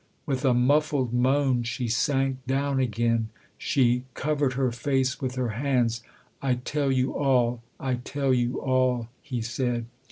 With 0.25 0.43
a 0.45 0.55
muffled 0.55 1.13
moan 1.13 1.61
she 1.61 1.87
sank 1.87 2.43
down 2.47 2.79
again; 2.79 3.29
she 3.55 4.05
covered 4.15 4.53
her 4.53 4.71
face 4.71 5.21
with 5.21 5.35
her 5.35 5.49
hands." 5.49 6.01
I 6.41 6.55
tell 6.55 6.91
you 6.91 7.11
all 7.15 7.61
I 7.79 7.97
tell 7.97 8.33
you 8.33 8.59
all," 8.59 9.09
he 9.21 9.41
said. 9.43 9.85